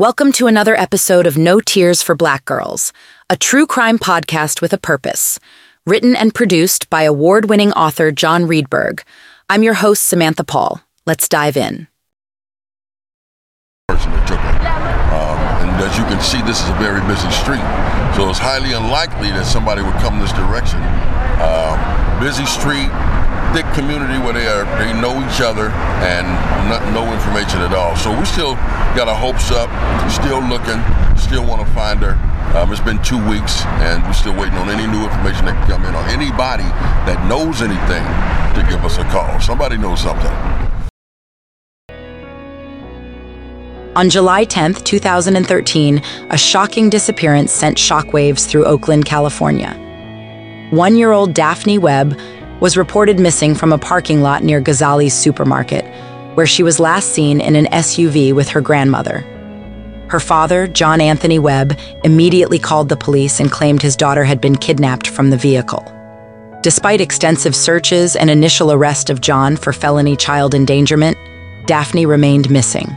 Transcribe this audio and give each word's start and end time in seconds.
Welcome 0.00 0.32
to 0.32 0.46
another 0.46 0.74
episode 0.76 1.26
of 1.26 1.36
No 1.36 1.60
Tears 1.60 2.00
for 2.00 2.14
Black 2.14 2.46
Girls, 2.46 2.90
a 3.28 3.36
true 3.36 3.66
crime 3.66 3.98
podcast 3.98 4.62
with 4.62 4.72
a 4.72 4.78
purpose. 4.78 5.38
Written 5.84 6.16
and 6.16 6.34
produced 6.34 6.88
by 6.88 7.02
award 7.02 7.50
winning 7.50 7.70
author 7.72 8.10
John 8.10 8.44
Reedberg. 8.44 9.02
I'm 9.50 9.62
your 9.62 9.74
host, 9.74 10.04
Samantha 10.04 10.42
Paul. 10.42 10.80
Let's 11.04 11.28
dive 11.28 11.54
in. 11.54 11.86
Um, 13.90 13.98
and 15.60 15.84
as 15.84 15.98
you 15.98 16.04
can 16.04 16.22
see, 16.22 16.40
this 16.48 16.62
is 16.62 16.70
a 16.70 16.78
very 16.80 17.02
busy 17.06 17.30
street. 17.30 17.60
So 18.16 18.30
it's 18.30 18.38
highly 18.38 18.72
unlikely 18.72 19.28
that 19.32 19.44
somebody 19.44 19.82
would 19.82 19.96
come 19.96 20.18
this 20.18 20.32
direction. 20.32 20.80
Um, 21.44 21.76
busy 22.18 22.46
street, 22.46 22.88
thick 23.52 23.66
community 23.74 24.18
where 24.22 24.32
they 24.32 24.46
are, 24.46 24.64
they 24.78 24.92
know 25.00 25.14
each 25.26 25.40
other 25.40 25.70
and 26.06 26.26
not, 26.70 26.82
no 26.94 27.02
information 27.12 27.60
at 27.60 27.74
all. 27.74 27.96
So 27.96 28.16
we 28.16 28.24
still 28.24 28.54
got 28.94 29.08
our 29.08 29.16
hopes 29.16 29.50
up, 29.50 29.68
still 30.10 30.40
looking, 30.42 30.78
still 31.18 31.46
want 31.46 31.66
to 31.66 31.70
find 31.74 32.00
her. 32.00 32.14
Um, 32.56 32.70
it's 32.72 32.80
been 32.80 33.02
two 33.02 33.18
weeks 33.28 33.64
and 33.82 34.02
we're 34.04 34.12
still 34.12 34.34
waiting 34.34 34.58
on 34.58 34.70
any 34.70 34.86
new 34.86 35.02
information 35.02 35.46
that 35.46 35.58
can 35.58 35.78
come 35.78 35.84
in 35.84 35.94
or 35.94 36.02
anybody 36.10 36.66
that 37.06 37.18
knows 37.28 37.62
anything 37.62 38.02
to 38.54 38.62
give 38.70 38.84
us 38.84 38.98
a 38.98 39.04
call. 39.04 39.40
Somebody 39.40 39.76
knows 39.76 40.00
something. 40.00 40.30
On 43.96 44.08
July 44.08 44.46
10th, 44.46 44.84
2013, 44.84 46.02
a 46.30 46.38
shocking 46.38 46.88
disappearance 46.88 47.50
sent 47.50 47.76
shockwaves 47.76 48.48
through 48.48 48.64
Oakland, 48.64 49.04
California. 49.04 49.74
One 50.70 50.94
year 50.94 51.10
old 51.10 51.34
Daphne 51.34 51.78
Webb 51.78 52.16
was 52.60 52.76
reported 52.76 53.18
missing 53.18 53.54
from 53.54 53.72
a 53.72 53.78
parking 53.78 54.20
lot 54.22 54.44
near 54.44 54.60
Gazzali's 54.60 55.14
supermarket, 55.14 55.84
where 56.36 56.46
she 56.46 56.62
was 56.62 56.78
last 56.78 57.10
seen 57.10 57.40
in 57.40 57.56
an 57.56 57.66
SUV 57.66 58.32
with 58.32 58.48
her 58.48 58.60
grandmother. 58.60 59.20
Her 60.08 60.20
father, 60.20 60.66
John 60.66 61.00
Anthony 61.00 61.38
Webb, 61.38 61.78
immediately 62.04 62.58
called 62.58 62.88
the 62.88 62.96
police 62.96 63.40
and 63.40 63.50
claimed 63.50 63.80
his 63.80 63.96
daughter 63.96 64.24
had 64.24 64.40
been 64.40 64.56
kidnapped 64.56 65.06
from 65.06 65.30
the 65.30 65.36
vehicle. 65.36 65.84
Despite 66.62 67.00
extensive 67.00 67.56
searches 67.56 68.16
and 68.16 68.28
initial 68.28 68.72
arrest 68.72 69.08
of 69.08 69.20
John 69.20 69.56
for 69.56 69.72
felony 69.72 70.16
child 70.16 70.54
endangerment, 70.54 71.16
Daphne 71.66 72.06
remained 72.06 72.50
missing. 72.50 72.88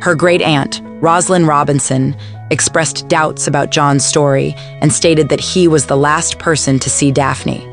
Her 0.00 0.14
great 0.16 0.42
aunt, 0.42 0.80
Rosalind 1.00 1.46
Robinson, 1.46 2.16
expressed 2.50 3.06
doubts 3.08 3.46
about 3.46 3.70
John's 3.70 4.04
story 4.04 4.54
and 4.80 4.92
stated 4.92 5.28
that 5.28 5.40
he 5.40 5.68
was 5.68 5.86
the 5.86 5.96
last 5.96 6.38
person 6.38 6.78
to 6.80 6.90
see 6.90 7.12
Daphne. 7.12 7.68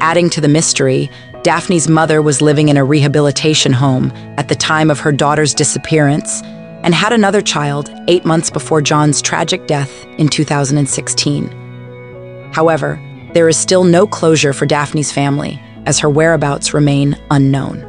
Adding 0.00 0.30
to 0.30 0.40
the 0.40 0.48
mystery, 0.48 1.10
Daphne's 1.42 1.88
mother 1.88 2.22
was 2.22 2.40
living 2.40 2.68
in 2.68 2.76
a 2.76 2.84
rehabilitation 2.84 3.72
home 3.72 4.12
at 4.38 4.48
the 4.48 4.54
time 4.54 4.90
of 4.90 5.00
her 5.00 5.12
daughter's 5.12 5.54
disappearance 5.54 6.42
and 6.82 6.94
had 6.94 7.12
another 7.12 7.42
child 7.42 7.90
eight 8.08 8.24
months 8.24 8.48
before 8.48 8.80
John's 8.80 9.20
tragic 9.20 9.66
death 9.66 10.04
in 10.18 10.28
2016. 10.28 12.50
However, 12.52 12.98
there 13.34 13.48
is 13.48 13.58
still 13.58 13.84
no 13.84 14.06
closure 14.06 14.54
for 14.54 14.66
Daphne's 14.66 15.12
family 15.12 15.60
as 15.84 15.98
her 15.98 16.08
whereabouts 16.08 16.72
remain 16.72 17.16
unknown. 17.30 17.80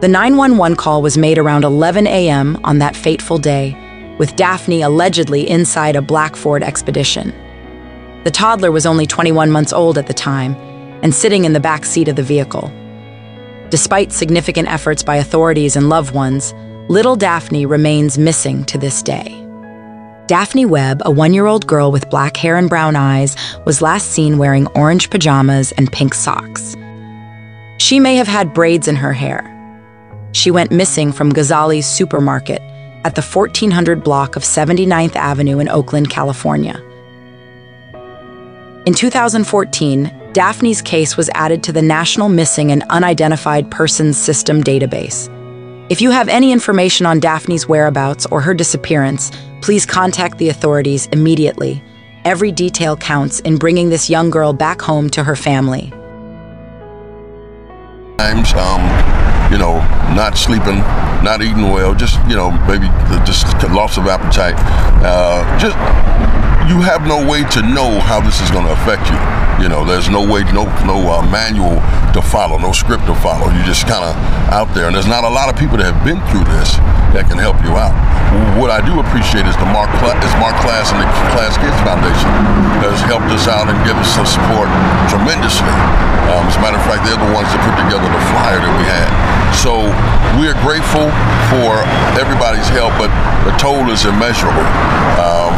The 0.00 0.08
911 0.08 0.76
call 0.76 1.02
was 1.02 1.18
made 1.18 1.36
around 1.36 1.64
11 1.64 2.06
a.m. 2.06 2.58
on 2.64 2.78
that 2.78 2.96
fateful 2.96 3.36
day, 3.36 3.76
with 4.18 4.34
Daphne 4.36 4.80
allegedly 4.80 5.48
inside 5.48 5.96
a 5.96 6.02
black 6.02 6.36
Ford 6.36 6.62
Expedition. 6.62 7.34
The 8.24 8.30
toddler 8.30 8.70
was 8.70 8.84
only 8.84 9.06
21 9.06 9.50
months 9.50 9.72
old 9.72 9.96
at 9.96 10.06
the 10.06 10.12
time 10.14 10.54
and 11.02 11.14
sitting 11.14 11.44
in 11.44 11.54
the 11.54 11.60
back 11.60 11.86
seat 11.86 12.08
of 12.08 12.16
the 12.16 12.22
vehicle. 12.22 12.70
Despite 13.70 14.12
significant 14.12 14.68
efforts 14.68 15.02
by 15.02 15.16
authorities 15.16 15.74
and 15.74 15.88
loved 15.88 16.14
ones, 16.14 16.52
little 16.88 17.16
Daphne 17.16 17.64
remains 17.64 18.18
missing 18.18 18.64
to 18.64 18.76
this 18.76 19.02
day. 19.02 19.36
Daphne 20.26 20.66
Webb, 20.66 21.00
a 21.04 21.10
one 21.10 21.32
year 21.32 21.46
old 21.46 21.66
girl 21.66 21.90
with 21.90 22.10
black 22.10 22.36
hair 22.36 22.56
and 22.56 22.68
brown 22.68 22.94
eyes, 22.94 23.36
was 23.64 23.80
last 23.80 24.10
seen 24.12 24.38
wearing 24.38 24.66
orange 24.68 25.08
pajamas 25.08 25.72
and 25.72 25.90
pink 25.90 26.14
socks. 26.14 26.76
She 27.78 27.98
may 27.98 28.16
have 28.16 28.28
had 28.28 28.52
braids 28.52 28.86
in 28.86 28.96
her 28.96 29.12
hair. 29.12 29.46
She 30.32 30.50
went 30.50 30.70
missing 30.70 31.10
from 31.10 31.32
Gazzali's 31.32 31.86
supermarket 31.86 32.60
at 33.04 33.14
the 33.14 33.22
1400 33.22 34.04
block 34.04 34.36
of 34.36 34.42
79th 34.42 35.16
Avenue 35.16 35.58
in 35.58 35.68
Oakland, 35.68 36.10
California. 36.10 36.80
In 38.90 38.94
2014, 38.94 40.32
Daphne's 40.32 40.82
case 40.82 41.16
was 41.16 41.30
added 41.34 41.62
to 41.62 41.70
the 41.70 41.80
National 41.80 42.28
Missing 42.28 42.72
and 42.72 42.82
Unidentified 42.90 43.70
Persons 43.70 44.18
System 44.18 44.64
database. 44.64 45.28
If 45.88 46.00
you 46.00 46.10
have 46.10 46.28
any 46.28 46.50
information 46.50 47.06
on 47.06 47.20
Daphne's 47.20 47.68
whereabouts 47.68 48.26
or 48.32 48.40
her 48.40 48.52
disappearance, 48.52 49.30
please 49.62 49.86
contact 49.86 50.38
the 50.38 50.48
authorities 50.48 51.06
immediately. 51.12 51.80
Every 52.24 52.50
detail 52.50 52.96
counts 52.96 53.38
in 53.38 53.58
bringing 53.58 53.90
this 53.90 54.10
young 54.10 54.28
girl 54.28 54.52
back 54.52 54.82
home 54.82 55.08
to 55.10 55.22
her 55.22 55.36
family. 55.36 55.92
times, 58.18 58.52
um, 58.54 58.82
you 59.52 59.58
know, 59.58 59.78
not 60.16 60.36
sleeping, 60.36 60.78
not 61.22 61.42
eating 61.42 61.70
well, 61.70 61.94
just, 61.94 62.18
you 62.28 62.34
know, 62.34 62.50
maybe 62.66 62.88
just 63.24 63.46
loss 63.70 63.98
of 63.98 64.08
appetite. 64.08 64.56
Uh, 65.04 65.46
just, 65.60 65.76
you 66.70 66.78
have 66.86 67.02
no 67.02 67.18
way 67.18 67.42
to 67.50 67.66
know 67.66 67.98
how 67.98 68.22
this 68.22 68.38
is 68.38 68.46
going 68.54 68.62
to 68.62 68.70
affect 68.70 69.10
you. 69.10 69.18
You 69.58 69.66
know, 69.66 69.82
there's 69.82 70.06
no 70.06 70.22
way, 70.22 70.46
no, 70.54 70.70
no 70.86 71.02
uh, 71.10 71.18
manual 71.26 71.82
to 72.14 72.22
follow, 72.22 72.62
no 72.62 72.70
script 72.70 73.10
to 73.10 73.14
follow. 73.18 73.50
You're 73.50 73.66
just 73.66 73.90
kind 73.90 74.06
of 74.06 74.14
out 74.54 74.70
there, 74.70 74.86
and 74.86 74.94
there's 74.94 75.10
not 75.10 75.26
a 75.26 75.28
lot 75.28 75.50
of 75.50 75.58
people 75.58 75.82
that 75.82 75.90
have 75.90 75.98
been 76.06 76.22
through 76.30 76.46
this 76.46 76.78
that 77.10 77.26
can 77.26 77.42
help 77.42 77.58
you 77.66 77.74
out. 77.74 77.90
What 78.54 78.70
I 78.70 78.78
do 78.86 79.02
appreciate 79.02 79.50
is 79.50 79.58
the 79.58 79.66
Mark 79.74 79.90
is 79.98 80.34
Marc 80.38 80.54
Klaas 80.62 80.94
and 80.94 81.02
the 81.02 81.10
KlaasKids 81.34 81.74
Foundation 81.82 82.30
has 82.86 83.02
helped 83.02 83.26
us 83.34 83.50
out 83.50 83.66
and 83.66 83.74
given 83.82 83.98
us 84.06 84.14
some 84.14 84.30
support 84.30 84.70
tremendously. 85.10 85.74
Um, 86.30 86.46
as 86.46 86.54
a 86.54 86.62
matter 86.62 86.78
of 86.78 86.86
fact, 86.86 87.02
they're 87.02 87.18
the 87.18 87.34
ones 87.34 87.50
that 87.50 87.58
put 87.66 87.74
together 87.82 88.06
the 88.06 88.24
flyer 88.30 88.62
that 88.62 88.74
we 88.78 88.86
had. 88.86 89.10
So 89.58 89.90
we 90.38 90.46
are 90.46 90.54
grateful 90.62 91.10
for 91.50 91.82
everybody's 92.14 92.70
help, 92.70 92.94
but 92.94 93.10
the 93.42 93.50
toll 93.58 93.90
is 93.90 94.06
immeasurable. 94.06 94.62
Um, 95.18 95.50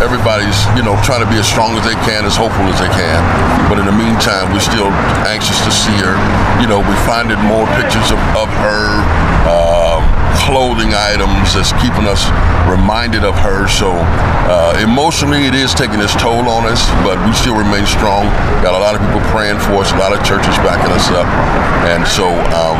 everybody's, 0.00 0.56
you 0.76 0.82
know, 0.82 0.96
trying 1.04 1.24
to 1.24 1.30
be 1.30 1.36
as 1.36 1.46
strong 1.46 1.76
as 1.76 1.84
they 1.84 1.96
can, 2.08 2.24
as 2.24 2.36
hopeful 2.36 2.64
as 2.68 2.80
they 2.80 2.90
can. 2.92 3.20
But 3.68 3.78
in 3.78 3.86
the 3.86 3.94
meantime, 3.94 4.52
we're 4.52 4.64
still 4.64 4.88
anxious 5.28 5.60
to 5.64 5.72
see 5.72 5.96
her. 6.00 6.16
You 6.60 6.68
know, 6.68 6.80
we 6.80 6.94
finding 7.06 7.38
more 7.46 7.68
pictures 7.78 8.08
of, 8.10 8.20
of 8.36 8.48
her. 8.64 8.84
Um, 9.48 10.20
clothing 10.46 10.94
items 10.94 11.52
that's 11.52 11.74
keeping 11.82 12.06
us 12.08 12.24
reminded 12.64 13.24
of 13.24 13.36
her. 13.38 13.68
So 13.68 13.92
uh, 14.48 14.78
emotionally, 14.80 15.44
it 15.46 15.54
is 15.54 15.74
taking 15.74 16.00
its 16.00 16.14
toll 16.16 16.48
on 16.48 16.64
us, 16.66 16.80
but 17.04 17.20
we 17.26 17.32
still 17.34 17.56
remain 17.56 17.84
strong. 17.84 18.24
Got 18.64 18.74
a 18.74 18.80
lot 18.80 18.96
of 18.96 19.00
people 19.04 19.20
praying 19.30 19.60
for 19.60 19.84
us, 19.84 19.92
a 19.92 19.98
lot 19.98 20.16
of 20.16 20.22
churches 20.24 20.54
backing 20.64 20.92
us 20.92 21.06
up, 21.12 21.28
and 21.92 22.06
so 22.06 22.26
um, 22.56 22.78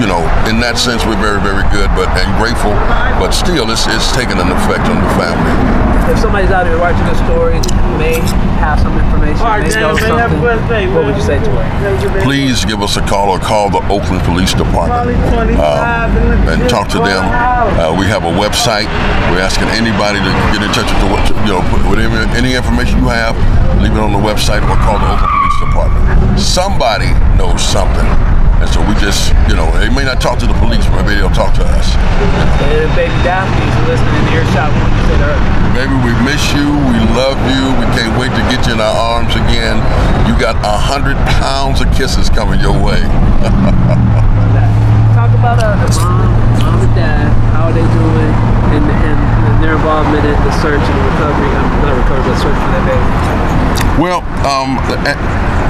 you 0.00 0.08
know, 0.08 0.22
in 0.48 0.60
that 0.64 0.78
sense, 0.78 1.04
we're 1.04 1.20
very, 1.20 1.40
very 1.44 1.66
good, 1.68 1.92
but 1.92 2.08
and 2.16 2.30
grateful. 2.40 2.72
But 3.20 3.36
still, 3.36 3.68
it's 3.68 3.84
it's 3.90 4.08
taking 4.16 4.38
an 4.38 4.48
effect 4.48 4.88
on 4.88 4.96
the 5.02 5.10
family. 5.18 5.89
If 6.10 6.18
somebody's 6.18 6.50
out 6.50 6.66
here 6.66 6.78
watching 6.78 7.06
the 7.06 7.14
story 7.24 7.54
who 7.62 7.92
may 7.98 8.18
have 8.58 8.80
some 8.82 8.98
information, 8.98 9.38
may 9.46 9.70
know 9.78 9.94
something, 9.94 10.92
what 10.92 11.06
would 11.06 11.14
you 11.14 11.22
say 11.22 11.38
to 11.38 11.50
her? 11.50 12.22
Please 12.22 12.64
give 12.64 12.82
us 12.82 12.96
a 12.96 13.02
call 13.06 13.30
or 13.30 13.38
call 13.38 13.70
the 13.70 13.78
Oakland 13.86 14.22
Police 14.26 14.52
Department 14.52 15.14
um, 15.62 16.10
and 16.50 16.68
talk 16.68 16.88
to 16.90 16.98
them. 16.98 17.22
Uh, 17.22 17.94
we 17.98 18.06
have 18.06 18.24
a 18.24 18.32
website. 18.34 18.90
We're 19.30 19.40
asking 19.40 19.68
anybody 19.70 20.18
to 20.18 20.30
get 20.50 20.66
in 20.66 20.70
touch 20.74 20.90
with 20.90 21.00
the, 21.00 21.10
you 21.46 21.54
know, 21.54 21.62
put 21.70 21.80
whatever 21.86 22.18
any 22.34 22.54
information 22.54 22.98
you 22.98 23.08
have, 23.08 23.38
leave 23.80 23.92
it 23.94 24.02
on 24.02 24.12
the 24.12 24.18
website 24.18 24.66
or 24.66 24.76
call 24.82 24.98
the 24.98 25.06
Oakland 25.14 25.30
Police 25.30 25.58
Department. 25.62 26.40
Somebody 26.40 27.14
knows 27.38 27.62
something. 27.62 28.06
They 29.80 29.88
may 29.88 30.04
not 30.04 30.20
talk 30.20 30.36
to 30.36 30.46
the 30.46 30.52
police, 30.60 30.84
but 30.92 31.08
maybe 31.08 31.24
they'll 31.24 31.32
talk 31.32 31.56
to 31.56 31.64
us. 31.64 31.96
And 32.60 32.84
if 32.84 32.92
baby 32.92 33.16
Daphne's 33.24 33.72
listening 33.88 34.28
to 34.28 34.36
earshot, 34.36 34.68
what 34.76 34.84
would 34.84 34.92
you 34.92 35.04
say 35.08 35.16
to 35.16 35.32
her? 35.32 35.40
Baby, 35.72 35.96
we 36.04 36.12
miss 36.20 36.52
you. 36.52 36.68
We 36.92 37.00
love 37.16 37.40
you. 37.48 37.72
We 37.80 37.88
can't 37.96 38.12
wait 38.20 38.28
to 38.36 38.44
get 38.52 38.68
you 38.68 38.76
in 38.76 38.80
our 38.84 38.92
arms 38.92 39.32
again. 39.32 39.80
You 40.28 40.36
got 40.36 40.60
a 40.60 40.76
hundred 40.76 41.16
pounds 41.40 41.80
of 41.80 41.88
kisses 41.96 42.28
coming 42.28 42.60
your 42.60 42.76
way. 42.76 43.00
Talk 45.16 45.32
about 45.32 45.56
uh, 45.64 45.80
the 45.80 45.88
mom, 45.96 46.28
mom 46.60 46.84
and 46.84 46.92
dad, 46.92 47.32
how 47.56 47.72
are 47.72 47.76
they 47.76 47.80
doing, 47.80 48.36
and, 48.76 48.84
and, 48.84 49.16
and 49.16 49.64
their 49.64 49.80
involvement 49.80 50.28
in 50.28 50.36
the 50.44 50.52
search 50.60 50.84
and 50.84 50.96
the 51.00 51.04
recovery, 51.16 51.48
um, 51.56 51.88
not 51.88 51.96
recovery, 51.96 52.28
but 52.28 52.36
search 52.36 52.58
for 52.60 52.68
their 52.76 52.84
baby. 52.84 53.08
Well, 53.96 54.20
um, 54.44 54.76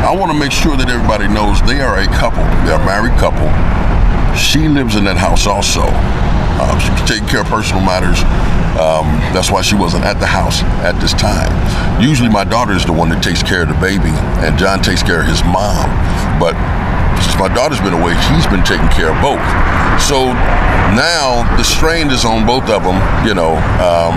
I 0.03 0.11
want 0.19 0.33
to 0.33 0.39
make 0.39 0.51
sure 0.51 0.77
that 0.77 0.91
everybody 0.91 1.29
knows 1.31 1.63
they 1.63 1.79
are 1.79 2.03
a 2.03 2.07
couple. 2.19 2.43
They're 2.67 2.81
a 2.81 2.87
married 2.87 3.15
couple. 3.19 3.47
She 4.37 4.69
lives 4.69 4.97
in 4.97 5.05
that 5.05 5.17
house 5.17 5.47
also. 5.47 5.83
Uh, 6.61 6.79
she 6.79 6.89
can 6.93 7.07
take 7.07 7.25
care 7.29 7.41
of 7.41 7.49
personal 7.49 7.83
matters. 7.83 8.21
Um, 8.77 9.07
that's 9.35 9.51
why 9.51 9.63
she 9.63 9.75
wasn't 9.75 10.05
at 10.05 10.21
the 10.21 10.27
house 10.27 10.63
at 10.85 10.99
this 11.01 11.13
time. 11.13 11.51
Usually, 12.01 12.29
my 12.29 12.45
daughter 12.45 12.73
is 12.73 12.85
the 12.85 12.93
one 12.93 13.09
that 13.11 13.23
takes 13.23 13.43
care 13.43 13.63
of 13.63 13.69
the 13.69 13.81
baby, 13.81 14.13
and 14.45 14.57
John 14.59 14.81
takes 14.81 15.03
care 15.03 15.21
of 15.21 15.27
his 15.27 15.43
mom. 15.43 15.91
But 16.39 16.55
since 17.21 17.37
my 17.37 17.53
daughter's 17.53 17.81
been 17.81 17.97
away, 17.97 18.17
he's 18.33 18.47
been 18.49 18.65
taking 18.65 18.89
care 18.89 19.13
of 19.13 19.19
both. 19.21 19.43
So 20.01 20.33
now 20.97 21.45
the 21.57 21.65
strain 21.65 22.09
is 22.09 22.25
on 22.25 22.47
both 22.47 22.69
of 22.71 22.85
them. 22.85 22.97
You 23.27 23.35
know, 23.35 23.57
um, 23.81 24.17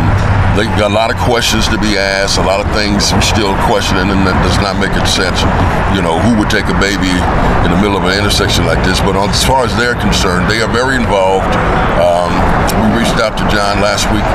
they 0.54 0.70
got 0.78 0.92
a 0.92 0.94
lot 0.94 1.10
of 1.10 1.18
questions 1.18 1.66
to 1.70 1.78
be 1.82 1.98
asked, 1.98 2.38
a 2.38 2.46
lot 2.46 2.62
of 2.62 2.70
things 2.78 3.10
still 3.26 3.58
questioning, 3.66 4.14
and 4.14 4.22
that 4.22 4.38
does 4.46 4.58
not 4.62 4.78
make 4.78 4.94
sense. 5.10 5.42
You 5.98 6.06
know, 6.06 6.22
who 6.22 6.38
would 6.38 6.50
take 6.54 6.70
a 6.70 6.78
baby 6.78 7.10
in 7.66 7.70
the 7.74 7.80
middle 7.82 7.98
of 7.98 8.06
an 8.06 8.14
intersection 8.14 8.66
like 8.66 8.82
this? 8.86 9.02
But 9.02 9.18
as 9.18 9.42
far 9.42 9.66
as 9.66 9.74
they're 9.78 9.98
concerned, 9.98 10.46
they 10.50 10.62
are 10.62 10.70
very 10.70 10.96
involved. 10.96 11.50
Um, 11.98 12.30
we 12.86 13.02
reached 13.02 13.18
out 13.18 13.34
to 13.38 13.46
John 13.50 13.82
last 13.82 14.06
week 14.14 14.26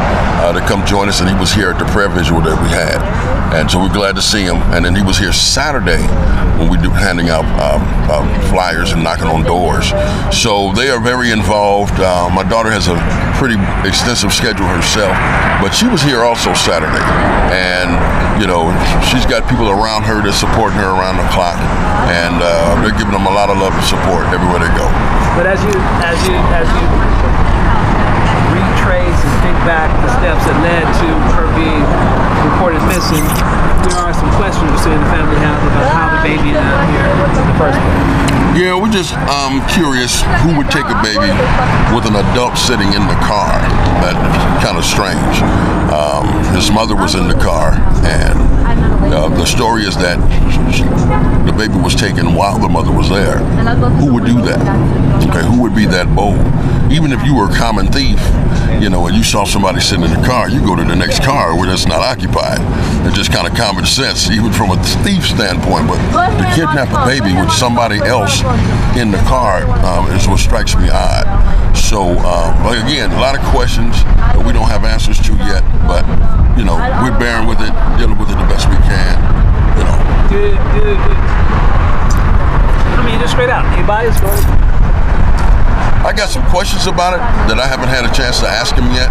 uh, 0.43 0.53
to 0.53 0.61
come 0.67 0.83
join 0.87 1.09
us, 1.09 1.21
and 1.21 1.31
he 1.31 1.39
was 1.39 1.53
here 1.53 1.71
at 1.71 1.79
the 1.79 1.87
prayer 1.95 2.11
visual 2.11 2.43
that 2.43 2.59
we 2.59 2.71
had, 2.71 2.99
and 3.55 3.71
so 3.71 3.79
we're 3.79 3.95
glad 3.95 4.15
to 4.19 4.23
see 4.23 4.43
him. 4.43 4.59
And 4.75 4.85
then 4.85 4.95
he 4.95 5.03
was 5.03 5.19
here 5.19 5.33
Saturday 5.33 6.03
when 6.59 6.69
we 6.69 6.79
do 6.79 6.91
handing 6.91 7.31
out 7.31 7.47
um, 7.63 7.83
um, 8.11 8.27
flyers 8.51 8.91
and 8.91 9.03
knocking 9.03 9.31
on 9.31 9.47
doors. 9.47 9.95
So 10.35 10.73
they 10.75 10.91
are 10.91 11.01
very 11.01 11.31
involved. 11.31 11.95
Uh, 11.95 12.29
my 12.35 12.43
daughter 12.43 12.71
has 12.71 12.91
a 12.91 12.99
pretty 13.39 13.55
extensive 13.87 14.35
schedule 14.35 14.67
herself, 14.67 15.15
but 15.63 15.71
she 15.71 15.87
was 15.87 16.03
here 16.09 16.25
also 16.25 16.57
Saturday, 16.57 17.05
and 17.53 17.93
you 18.41 18.49
know 18.49 18.73
she's 19.05 19.29
got 19.29 19.45
people 19.45 19.69
around 19.69 20.09
her 20.09 20.25
that's 20.25 20.41
supporting 20.41 20.81
her 20.81 20.89
around 20.97 21.21
the 21.21 21.29
clock, 21.37 21.61
and 22.09 22.41
uh, 22.41 22.81
they're 22.81 22.97
giving 22.97 23.13
them 23.13 23.29
a 23.29 23.35
lot 23.37 23.53
of 23.53 23.61
love 23.61 23.77
and 23.77 23.85
support 23.85 24.25
everywhere 24.33 24.57
they 24.57 24.73
go. 24.73 24.89
But 25.37 25.45
as 25.45 25.61
you 25.61 25.77
as 26.01 26.17
you 26.25 26.33
as 26.57 26.65
you 26.65 26.85
retrace 28.57 29.21
and 29.21 29.35
think 29.45 29.59
back 29.69 29.93
the 30.01 30.09
steps 30.17 30.49
that 30.49 30.57
led 30.65 30.89
to 30.89 31.09
her 31.37 31.45
being 31.53 31.85
reported 32.57 32.81
missing, 32.89 33.21
there 33.85 34.01
are 34.01 34.17
some 34.17 34.33
questions 34.41 34.81
in 34.89 34.97
the 34.97 35.09
family 35.13 35.37
have 35.45 35.61
about 35.61 35.93
how 35.93 36.09
the 36.17 36.21
baby 36.25 36.57
ended 36.57 36.73
up 36.73 36.89
here 36.89 37.05
in 37.05 37.47
the 37.53 37.57
first 37.61 37.77
place. 37.77 38.57
We're 38.89 39.05
just 39.05 39.13
um, 39.29 39.61
curious 39.69 40.23
who 40.41 40.57
would 40.57 40.71
take 40.71 40.89
a 40.89 40.97
baby 41.05 41.29
with 41.93 42.09
an 42.09 42.17
adult 42.17 42.57
sitting 42.57 42.89
in 42.97 43.05
the 43.05 43.21
car. 43.21 43.53
That's 44.01 44.65
kind 44.65 44.79
of 44.79 44.85
strange. 44.85 45.43
Um, 45.93 46.25
his 46.55 46.71
mother 46.71 46.97
was 46.97 47.15
in 47.15 47.29
the 47.29 47.35
car, 47.35 47.73
and 48.01 48.41
uh, 49.13 49.29
the 49.29 49.45
story 49.47 49.83
is 49.83 49.97
that 49.97 50.19
the 51.47 51.53
baby 51.53 51.77
was 51.77 51.95
taken 51.95 52.35
while 52.35 52.59
the 52.59 52.69
mother 52.69 52.93
was 52.93 53.09
there. 53.09 53.39
Who 53.99 54.13
would 54.15 54.25
do 54.25 54.41
that? 54.43 54.61
Okay, 55.29 55.45
who 55.47 55.63
would 55.63 55.75
be 55.75 55.87
that 55.87 56.15
bold? 56.15 56.39
Even 56.93 57.13
if 57.13 57.23
you 57.25 57.35
were 57.35 57.51
a 57.51 57.55
common 57.55 57.87
thief, 57.89 58.21
you 58.81 58.89
know, 58.89 59.07
and 59.07 59.17
you 59.17 59.23
saw 59.23 59.45
somebody 59.45 59.81
sitting 59.81 60.05
in 60.05 60.11
the 60.11 60.27
car, 60.27 60.49
you 60.49 60.61
go 60.61 60.77
to 60.77 60.85
the 60.85 60.97
next 60.97 61.23
car 61.23 61.57
where 61.57 61.71
it's 61.73 61.87
not 61.87 62.01
occupied. 62.01 62.59
It's 63.07 63.17
just 63.17 63.33
kind 63.33 63.47
of 63.47 63.55
common 63.55 63.85
sense, 63.85 64.31
even 64.31 64.53
from 64.53 64.71
a 64.71 64.77
thief 65.05 65.27
standpoint. 65.27 65.87
But 65.89 66.31
to 66.39 66.45
kidnap 66.55 66.89
a 66.93 67.05
baby 67.05 67.35
with 67.35 67.51
somebody 67.53 67.99
else 67.99 68.41
in 68.97 69.11
the 69.11 69.21
car 69.29 69.65
um, 69.85 70.11
is 70.13 70.27
what 70.29 70.39
strikes 70.39 70.77
me 70.77 70.89
odd. 70.91 71.27
So, 71.75 72.05
um, 72.21 72.53
again, 72.69 73.11
a 73.13 73.21
lot 73.21 73.33
of 73.33 73.43
questions 73.49 73.97
that 74.05 74.41
we 74.45 74.53
don't 74.53 74.69
have 74.69 74.85
answers 74.85 75.17
to 75.25 75.33
yet, 75.49 75.65
but 75.89 76.05
you 76.57 76.65
know, 76.65 76.77
we're 77.01 77.17
bearing 77.17 77.49
with 77.49 77.61
it, 77.65 77.73
dealing 77.97 78.19
with 78.21 78.29
it 78.29 78.37
the 78.37 78.49
best 78.49 78.69
we 78.69 78.77
can. 78.85 79.17
You 79.77 79.85
know. 79.89 79.97
Good, 80.29 80.57
good, 80.77 80.97
good. 81.01 81.21
I 82.93 83.03
mean, 83.09 83.17
just 83.21 83.33
straight 83.33 83.49
out. 83.49 83.65
Anybody 83.73 84.13
is 84.13 84.21
going. 84.21 84.37
I 86.05 86.13
got 86.13 86.29
some 86.29 86.45
questions 86.53 86.87
about 86.87 87.17
it 87.17 87.23
that 87.49 87.57
I 87.57 87.67
haven't 87.67 87.89
had 87.89 88.05
a 88.05 88.13
chance 88.13 88.41
to 88.41 88.49
ask 88.49 88.77
him 88.77 88.93
yet. 88.93 89.09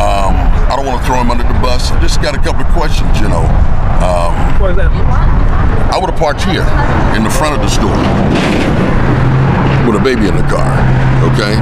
Um, 0.00 0.32
I 0.68 0.76
don't 0.76 0.86
want 0.86 1.00
to 1.00 1.04
throw 1.06 1.20
him 1.20 1.30
under 1.30 1.44
the 1.44 1.58
bus. 1.60 1.92
I 1.92 2.00
just 2.00 2.22
got 2.22 2.32
a 2.34 2.40
couple 2.40 2.64
of 2.64 2.70
questions, 2.72 3.20
you 3.20 3.28
know. 3.28 3.44
Um, 4.00 4.32
I 5.92 5.96
would 6.00 6.08
have 6.08 6.18
parked 6.18 6.44
here 6.44 6.64
in 7.16 7.24
the 7.24 7.30
front 7.30 7.56
of 7.56 7.60
the 7.60 7.68
store 7.68 7.96
with 9.88 9.96
a 9.96 10.04
baby 10.04 10.28
in 10.28 10.36
the 10.36 10.44
car. 10.52 10.68
Okay, 11.32 11.56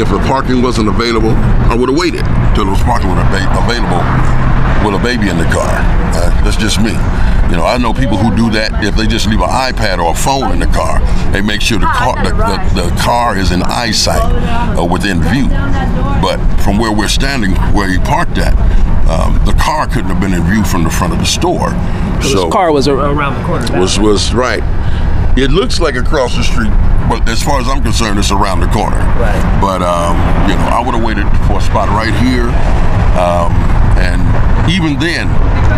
if 0.00 0.08
the 0.08 0.22
parking 0.30 0.62
wasn't 0.62 0.88
available, 0.88 1.34
I 1.66 1.74
would 1.74 1.88
have 1.90 1.98
waited 1.98 2.22
till 2.54 2.64
there 2.64 2.72
was 2.72 2.82
parking 2.86 3.10
was 3.10 3.18
ava- 3.18 3.50
available 3.66 3.98
with 4.86 4.94
a 4.94 5.02
baby 5.02 5.28
in 5.28 5.38
the 5.38 5.50
car. 5.50 5.74
Uh, 6.14 6.30
that's 6.46 6.56
just 6.56 6.78
me. 6.78 6.94
You 7.50 7.58
know, 7.58 7.66
I 7.66 7.78
know 7.78 7.92
people 7.92 8.16
who 8.16 8.30
do 8.36 8.50
that 8.52 8.84
if 8.84 8.94
they 8.94 9.06
just 9.06 9.26
leave 9.26 9.40
an 9.40 9.50
iPad 9.50 9.98
or 9.98 10.12
a 10.12 10.14
phone 10.14 10.52
in 10.52 10.60
the 10.60 10.70
car. 10.70 11.02
They 11.32 11.42
make 11.42 11.60
sure 11.60 11.78
the 11.78 11.86
car 11.90 12.14
the, 12.22 12.30
the, 12.30 12.88
the 12.88 13.02
car 13.02 13.36
is 13.36 13.50
in 13.50 13.62
eyesight 13.62 14.78
or 14.78 14.88
within 14.88 15.20
view. 15.34 15.48
But 16.22 16.38
from 16.62 16.78
where 16.78 16.92
we're 16.92 17.08
standing, 17.08 17.52
where 17.74 17.88
he 17.88 17.98
parked 17.98 18.38
at, 18.38 18.54
um, 19.10 19.42
the 19.44 19.52
car 19.60 19.86
couldn't 19.86 20.10
have 20.14 20.20
been 20.20 20.32
in 20.32 20.42
view 20.44 20.64
from 20.64 20.84
the 20.84 20.90
front 20.90 21.12
of 21.12 21.18
the 21.18 21.26
store. 21.26 21.70
So 22.22 22.44
this 22.46 22.52
car 22.52 22.72
was 22.72 22.86
around 22.86 23.34
the 23.34 23.44
corner. 23.44 23.80
was 23.80 23.98
was 23.98 24.32
right. 24.32 24.62
It 25.36 25.50
looks 25.50 25.80
like 25.80 25.96
across 25.96 26.36
the 26.36 26.44
street, 26.44 26.70
but 27.08 27.28
as 27.28 27.42
far 27.42 27.60
as 27.60 27.68
I'm 27.68 27.82
concerned, 27.82 28.18
it's 28.18 28.30
around 28.30 28.60
the 28.60 28.68
corner. 28.68 29.00
Right. 29.18 29.42
But 29.60 29.82
um, 29.82 30.16
you 30.48 30.56
know, 30.56 30.68
I 30.72 30.82
would 30.84 30.94
have 30.94 31.04
waited 31.04 31.26
for 31.46 31.58
a 31.58 31.64
spot 31.64 31.88
right 31.90 32.14
here, 32.24 32.48
um, 33.20 33.52
even 34.84 35.00
then, 35.00 35.26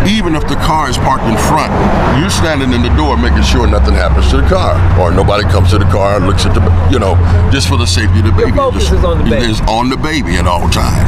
even 0.07 0.35
if 0.35 0.43
the 0.47 0.59
car 0.59 0.89
is 0.89 0.97
parked 0.99 1.23
in 1.23 1.37
front, 1.47 1.71
you're 2.19 2.29
standing 2.29 2.73
in 2.75 2.83
the 2.83 2.91
door 2.99 3.15
making 3.15 3.43
sure 3.43 3.63
nothing 3.67 3.95
happens 3.95 4.27
to 4.31 4.43
the 4.43 4.47
car, 4.47 4.75
or 4.99 5.11
nobody 5.11 5.43
comes 5.47 5.71
to 5.71 5.79
the 5.79 5.87
car 5.87 6.17
and 6.17 6.27
looks 6.27 6.45
at 6.45 6.53
the, 6.53 6.61
you 6.91 6.99
know, 6.99 7.15
just 7.51 7.67
for 7.67 7.77
the 7.77 7.87
safety 7.87 8.19
of 8.19 8.25
the 8.25 8.31
baby. 8.35 8.51
focus 8.51 8.91
Just- 8.91 8.99
is 8.99 9.03
on 9.05 9.23
the 9.23 9.29
baby. 9.29 9.45
Is 9.47 9.61
on 9.61 9.87
the 9.89 9.95
baby 9.97 10.35
at 10.35 10.45
all 10.47 10.67
times. 10.67 11.07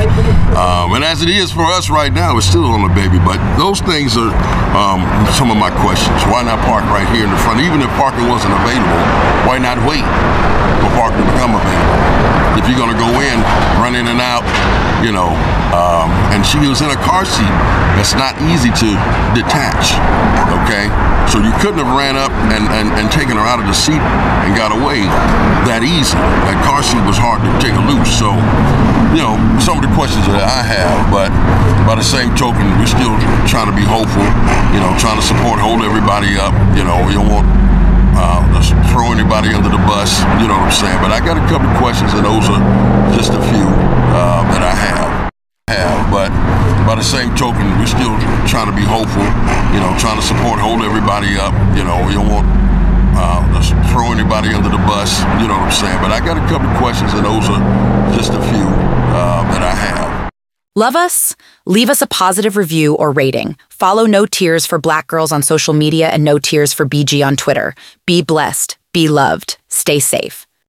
Um, 0.55 0.95
and 0.95 1.03
as 1.03 1.21
it 1.21 1.29
is 1.29 1.51
for 1.51 1.63
us 1.75 1.89
right 1.89 2.11
now, 2.11 2.37
it's 2.37 2.47
still 2.47 2.65
on 2.71 2.87
the 2.87 2.93
baby. 2.95 3.19
But 3.19 3.39
those 3.59 3.81
things 3.81 4.15
are 4.15 4.31
um, 4.75 5.03
some 5.35 5.51
of 5.51 5.57
my 5.57 5.71
questions. 5.83 6.15
Why 6.31 6.43
not 6.43 6.59
park 6.63 6.83
right 6.87 7.07
here 7.11 7.27
in 7.27 7.31
the 7.31 7.41
front? 7.43 7.59
Even 7.59 7.81
if 7.83 7.89
parking 7.99 8.27
wasn't 8.31 8.55
available, 8.63 9.03
why 9.43 9.59
not 9.59 9.75
wait 9.83 10.07
for 10.79 10.89
parking 10.95 11.19
to 11.19 11.27
become 11.35 11.51
available? 11.51 11.99
If 12.55 12.67
you're 12.67 12.79
going 12.79 12.91
to 12.95 12.99
go 12.99 13.11
in, 13.19 13.37
run 13.79 13.95
in 13.95 14.07
and 14.07 14.19
out, 14.19 14.43
you 15.03 15.11
know, 15.11 15.31
um, 15.75 16.11
and 16.35 16.45
she 16.45 16.59
was 16.59 16.81
in 16.81 16.89
a 16.91 16.99
car 17.03 17.23
seat 17.23 17.55
that's 17.99 18.15
not 18.15 18.31
easy 18.47 18.71
to 18.71 18.95
detach, 19.35 19.99
okay? 20.63 20.87
So 21.27 21.43
you 21.43 21.51
couldn't 21.59 21.83
have 21.83 21.91
ran 21.91 22.15
up 22.15 22.31
and, 22.47 22.63
and, 22.71 22.87
and 22.95 23.11
taken 23.11 23.35
her 23.35 23.43
out 23.43 23.59
of 23.59 23.67
the 23.67 23.75
seat 23.75 23.99
and 23.99 24.55
got 24.55 24.71
away 24.71 25.03
that 25.67 25.83
easy. 25.83 26.15
That 26.47 26.55
car 26.63 26.79
seat 26.79 27.03
was 27.03 27.19
hard 27.19 27.43
to 27.43 27.51
take 27.59 27.75
loose. 27.91 28.07
So, 28.07 28.31
you 29.11 29.19
know, 29.19 29.35
some 29.59 29.75
of 29.75 29.83
the 29.83 29.91
questions 29.99 30.23
that 30.31 30.39
I 30.39 30.63
have, 30.63 31.11
but 31.11 31.27
by 31.83 31.99
the 31.99 32.07
same 32.07 32.31
token, 32.39 32.63
we're 32.79 32.87
still 32.87 33.19
trying 33.51 33.67
to 33.67 33.75
be 33.75 33.83
hopeful, 33.83 34.23
you 34.71 34.79
know, 34.79 34.95
trying 34.95 35.19
to 35.19 35.25
support, 35.27 35.59
hold 35.59 35.83
everybody 35.83 36.39
up. 36.39 36.55
You 36.79 36.87
know, 36.87 37.03
you 37.11 37.19
don't 37.19 37.27
want 37.27 37.51
uh, 38.15 38.47
just 38.55 38.71
throw 38.95 39.11
anybody 39.11 39.51
under 39.51 39.67
the 39.67 39.81
bus, 39.83 40.23
you 40.39 40.47
know 40.47 40.55
what 40.55 40.71
I'm 40.71 40.79
saying? 40.79 41.03
But 41.03 41.11
I 41.11 41.19
got 41.19 41.35
a 41.35 41.43
couple 41.51 41.67
questions, 41.83 42.15
and 42.15 42.23
those 42.23 42.47
are 42.47 42.63
just 43.11 43.35
a 43.35 43.43
few 43.51 43.67
uh, 44.15 44.47
that 44.55 44.63
I 44.63 44.71
have. 44.71 45.11
Have, 45.67 46.09
but 46.09 46.31
by 46.89 46.95
the 46.95 47.03
same 47.03 47.29
token, 47.35 47.61
we're 47.77 47.85
still 47.85 48.17
trying 48.49 48.65
to 48.65 48.73
be 48.73 48.81
hopeful, 48.81 49.21
you 49.69 49.77
know, 49.77 49.93
trying 50.01 50.17
to 50.17 50.25
support, 50.25 50.57
hold 50.57 50.81
everybody 50.81 51.37
up. 51.37 51.53
You 51.77 51.83
know, 51.85 52.01
you 52.09 52.17
don't 52.17 52.27
want 52.33 52.47
uh, 53.13 53.45
just 53.61 53.77
throw 53.93 54.09
anybody 54.11 54.49
under 54.49 54.69
the 54.69 54.81
bus, 54.89 55.19
you 55.37 55.45
know 55.45 55.53
what 55.53 55.69
I'm 55.69 55.71
saying? 55.71 56.01
But 56.01 56.09
I 56.09 56.19
got 56.19 56.41
a 56.41 56.47
couple 56.49 56.67
questions, 56.81 57.13
and 57.13 57.23
those 57.23 57.45
are 57.47 57.61
just 58.17 58.33
a 58.33 58.41
few 58.41 58.65
uh, 59.13 59.43
that 59.53 59.61
I 59.61 59.69
have. 59.69 60.31
Love 60.75 60.95
us? 60.95 61.35
Leave 61.67 61.91
us 61.91 62.01
a 62.01 62.07
positive 62.07 62.57
review 62.57 62.95
or 62.95 63.11
rating. 63.11 63.55
Follow 63.69 64.07
No 64.07 64.25
Tears 64.25 64.65
for 64.65 64.79
Black 64.79 65.05
Girls 65.05 65.31
on 65.31 65.43
social 65.43 65.75
media 65.75 66.09
and 66.09 66.23
No 66.23 66.39
Tears 66.39 66.73
for 66.73 66.87
BG 66.87 67.23
on 67.23 67.35
Twitter. 67.35 67.75
Be 68.07 68.23
blessed. 68.23 68.79
Be 68.93 69.07
loved. 69.07 69.59
Stay 69.67 69.99
safe. 69.99 70.47